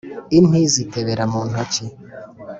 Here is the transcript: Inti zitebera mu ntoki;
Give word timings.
Inti 0.37 0.61
zitebera 0.73 1.23
mu 1.31 1.41
ntoki; 1.49 1.85